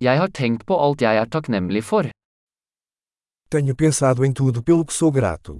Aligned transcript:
Jeg 0.00 0.16
har 0.16 0.30
tenkt 0.32 0.62
på 0.64 0.76
alt 0.80 1.02
jeg 1.04 1.18
er 1.20 1.28
takknemlig 1.28 1.82
for. 1.84 2.06
Tenho 3.52 3.74
pensado 3.76 4.24
em 4.24 4.32
tudo 4.32 4.62
pelo 4.62 4.84
que 4.84 4.94
sou 4.96 5.10
grato. 5.12 5.58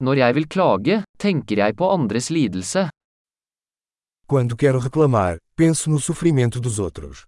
Når 0.00 0.16
jeg 0.22 0.34
vil 0.34 0.48
klage, 0.48 0.96
tenker 1.18 1.56
jeg 1.58 1.76
på 1.76 1.90
andres 1.92 2.30
lidelse. 2.30 2.88
Quando 4.26 4.56
quero 4.56 4.80
reclamar, 4.80 5.38
penso 5.56 5.90
no 5.90 5.98
sofrimento 5.98 6.60
dos 6.60 6.78
outros. 6.78 7.26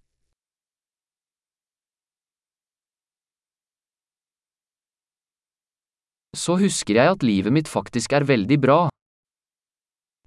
Så 6.35 6.57
husker 6.57 6.95
jeg 6.95 7.11
at 7.11 7.23
livet 7.23 7.53
mitt 7.53 7.69
faktisk 7.69 8.13
er 8.13 8.25
veldig 8.25 8.61
bra. 8.61 8.87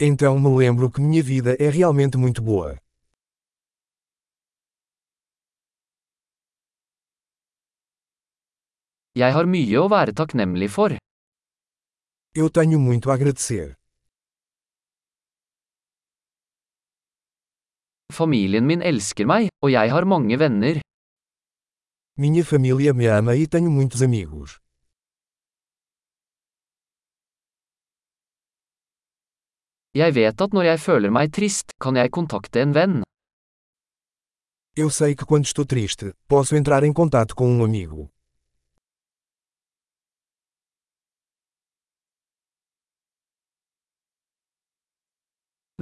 Então 0.03 0.41
me 0.41 0.48
lembro 0.57 0.91
que 0.91 0.98
minha 0.98 1.23
vida 1.23 1.55
é 1.61 1.69
realmente 1.69 2.17
muito 2.17 2.41
boa. 2.41 2.79
Jeg 9.14 9.35
har 9.36 9.45
mye 9.45 9.76
å 9.76 9.90
være 9.93 10.14
takknemlig 10.17 10.71
for. 10.73 10.96
Eu 12.32 12.49
tenho 12.49 12.81
muito 12.81 13.11
a 13.11 13.14
agradecer. 13.14 13.75
Familien 18.09 18.64
min 18.64 18.81
elsker 18.81 19.29
meg, 19.29 19.51
og 19.61 19.68
jeg 19.76 19.93
har 19.93 20.09
mange 20.09 20.39
venner. 20.40 20.81
Minha 22.17 22.45
família 22.45 22.95
me 22.95 23.07
ama 23.07 23.37
e 23.37 23.46
tenho 23.46 23.71
muitos 23.71 24.01
amigos. 24.01 24.57
Jeg 29.90 30.14
vet 30.14 30.39
at 30.40 30.53
når 30.54 30.68
jeg 30.68 30.79
føler 30.79 31.11
meg 31.11 31.32
trist, 31.35 31.72
kan 31.82 31.96
jeg 31.98 32.12
kontakte 32.14 32.62
en 32.62 32.75
venn. 32.75 33.00
Eu 34.78 34.86
sei 34.89 35.17
que 35.19 35.27
quando 35.27 35.51
estou 35.51 35.67
triste, 35.67 36.12
posso 36.28 36.55
entrar 36.55 36.84
em 36.84 36.92
contato 36.92 37.34
com 37.34 37.51
um 37.51 37.65
amigo. 37.65 38.09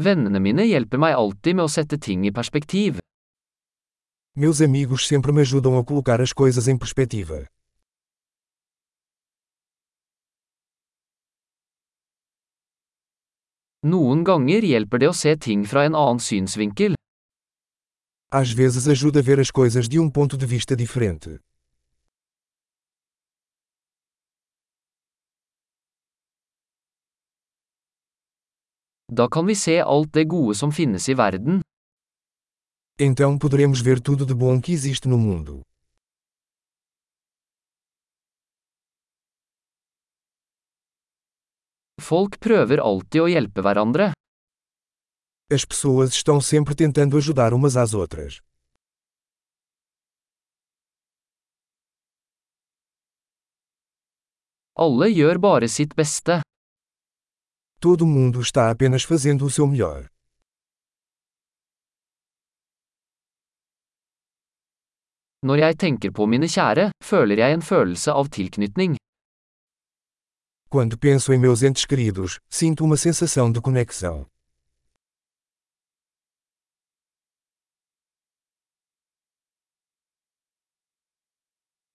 Vennene 0.00 0.40
mine 0.40 0.64
hjelper 0.64 0.96
meg 0.96 1.12
alltid 1.12 1.58
med 1.58 1.66
å 1.66 1.68
sette 1.68 2.00
ting 2.00 2.24
i 2.24 2.32
perspektiv. 2.32 3.02
Meus 4.38 4.62
amigos 4.64 5.04
sempre 5.04 5.32
me 5.36 5.44
ajudam 5.44 5.76
a 5.76 5.84
colocar 5.84 6.22
as 6.22 6.32
coisas 6.32 6.66
em 6.68 6.78
perspectiva. 6.78 7.44
Noen 13.86 14.24
ganger 14.26 14.64
hjelper 14.66 14.98
det 14.98 15.06
å 15.06 15.14
se 15.14 15.36
ting 15.38 15.60
fra 15.62 15.84
en 15.86 15.94
annen 15.94 16.18
synsvinkel. 16.18 16.96
Às 18.34 18.50
vezes 18.50 18.88
ajuda 18.90 19.20
a 19.20 19.22
ver 19.22 19.38
as 19.38 19.52
coisas 19.54 19.86
de 19.88 20.00
um 20.00 20.10
ponto 20.10 20.36
de 20.36 20.46
vista 20.46 20.74
diferente. 20.74 21.38
Da 29.06 29.28
kan 29.28 29.46
vi 29.46 29.54
se 29.54 29.78
alt 29.80 30.12
det 30.12 30.26
gode 30.26 30.58
som 30.58 30.72
finnes 30.72 31.08
i 31.08 31.14
verden. 31.14 31.60
Então 32.98 33.38
poderemos 33.38 33.80
ver 33.80 34.00
tudo 34.00 34.26
de 34.26 34.34
bom 34.34 34.60
que 34.60 34.72
existe 34.72 35.06
no 35.06 35.16
mundo. 35.16 35.62
Folk 41.98 42.38
prøver 42.38 42.78
alltid 42.80 43.20
å 43.24 43.28
hjelpe 43.28 43.62
hverandre. 43.62 44.12
As 45.50 45.64
pessoas 45.64 46.12
estão 46.14 46.40
sempre 46.40 46.74
tentando 46.74 47.16
ajudar 47.16 47.52
umas 47.52 47.76
às 47.76 47.94
outras. 47.94 48.40
Alle 54.78 55.08
gjør 55.10 55.40
bare 55.42 55.68
sitt 55.68 55.96
beste. 55.98 56.42
Todo 57.80 58.06
mundo 58.06 58.40
está 58.40 58.70
apenas 58.70 59.02
fazendo 59.02 59.44
o 59.46 59.50
seu 59.50 59.66
melhor. 59.66 60.06
Når 65.42 65.58
jeg 65.58 65.78
tenker 65.78 66.10
på 66.10 66.26
mine 66.26 66.46
kjære, 66.46 66.90
føler 67.02 67.42
jeg 67.42 67.56
en 67.56 67.62
følelse 67.62 68.14
av 68.14 68.30
tilknytning. 68.34 68.96
Quando 70.70 70.98
penso 70.98 71.32
em 71.32 71.38
meus 71.38 71.62
entes 71.62 71.86
queridos, 71.86 72.40
sinto 72.46 72.84
uma 72.84 72.98
sensação 72.98 73.50
de 73.50 73.58
conexão. 73.58 74.26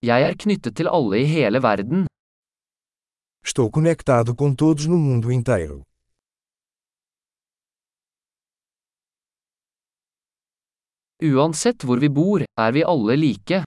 Jeg 0.02 0.22
er 0.30 0.34
knyttet 0.36 0.76
til 0.76 0.88
alle 0.90 1.22
i 1.22 1.26
hele 1.26 1.62
verden. 1.62 2.08
Estou 3.46 3.70
conectado 3.70 4.36
com 4.36 4.56
todos 4.56 4.88
no 4.88 4.98
mundo 4.98 5.32
inteiro. 5.32 5.84
Uansett 11.22 11.86
hvor 11.86 12.00
vi 12.00 12.10
bor, 12.10 12.42
er 12.58 12.72
vi 12.74 12.84
alle 12.84 13.16
like. 13.16 13.62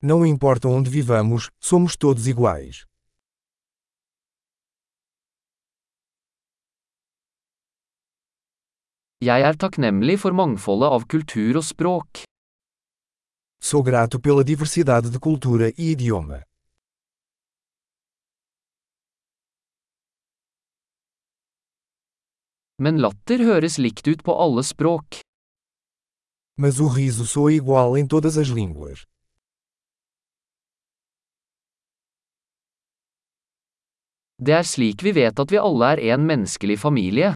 Não 0.00 0.24
importa 0.24 0.68
onde 0.68 0.88
vivamos, 0.88 1.50
somos 1.60 1.96
todos 1.96 2.28
iguais. 2.28 2.84
Jeg 9.22 9.42
er 9.46 9.54
takknemlig 9.54 10.18
for 10.22 10.34
mangfoldet 10.34 10.90
av 10.90 11.04
kultur 11.06 11.60
og 11.60 11.64
språk. 11.64 12.24
Sou 13.62 13.82
grato 13.86 14.18
pela 14.20 14.42
diversidade 14.42 15.12
de 15.12 15.20
cultura 15.22 15.70
e 15.70 15.74
idioma. 15.78 16.42
Men 22.82 22.98
latter 22.98 23.38
høres 23.46 23.78
likt 23.78 24.08
ut 24.10 24.24
på 24.26 24.34
alle 24.34 24.64
språk. 24.66 25.20
Mas 26.58 26.80
o 26.82 26.88
riso 26.90 27.24
soa 27.24 27.52
igual 27.54 27.96
em 27.96 28.08
todas 28.08 28.36
as 28.36 28.50
línguas. 28.50 29.06
Det 34.42 34.52
er 34.58 34.66
slik 34.66 35.06
vi 35.06 35.14
vet 35.14 35.38
at 35.38 35.50
vi 35.54 35.62
alle 35.62 35.94
er 35.94 36.02
en 36.18 36.26
menneskelig 36.26 36.76
familie. 36.82 37.32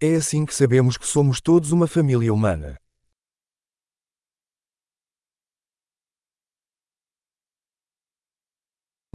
É 0.00 0.14
assim 0.14 0.46
que 0.46 0.54
sabemos 0.54 0.96
que 0.96 1.04
somos 1.04 1.40
todos 1.40 1.72
uma 1.72 1.88
família 1.88 2.32
humana. 2.32 2.76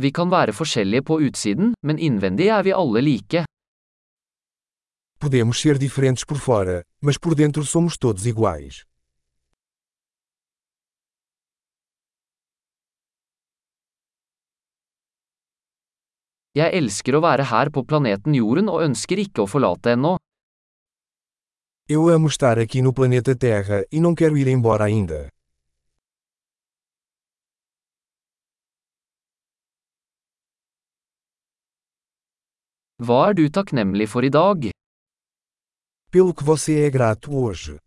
Vi 0.02 0.12
kan 0.12 0.30
være 0.32 0.52
forskjellige 0.52 1.04
på 1.08 1.16
utsiden, 1.28 1.74
men 1.88 2.00
innvendig 2.00 2.48
er 2.48 2.64
vi 2.64 2.74
alle 2.76 3.02
like. 3.02 3.46
Podemos 5.20 5.62
ser 5.62 5.78
diferentes 5.80 6.26
por 6.26 6.38
fora, 6.38 6.82
mas 7.02 7.18
por 7.18 7.34
dentro 7.36 7.64
somos 7.64 7.98
todos 7.98 8.26
iguais. 8.26 8.84
Jeg 16.54 16.76
elsker 16.76 17.16
å 17.16 17.24
være 17.24 17.48
her 17.50 17.72
på 17.72 17.86
planeten 17.88 18.36
Jorden 18.36 18.68
og 18.68 18.84
ønsker 18.84 19.18
ikke 19.24 19.46
å 19.46 19.50
forlate 19.50 19.96
ennå. 19.96 20.18
Eu 21.86 22.08
amo 22.08 22.28
estar 22.30 22.58
aqui 22.58 22.82
no 22.82 22.94
planeta 22.94 23.36
Terra 23.36 23.86
e 23.92 24.00
não 24.00 24.16
quero 24.16 24.38
ir 24.38 24.48
embora 24.48 24.86
ainda. 24.86 25.28
Hva 33.04 33.28
er 33.28 33.36
du 33.36 33.50
takknemlig 33.52 34.08
for 34.08 34.24
i 34.24 34.30
dag? 34.30 34.72
Pelo 36.10 36.34
que 36.34 36.42
você 36.42 36.85
é 36.88 36.90
grato 36.90 37.35
hoje. 37.35 37.83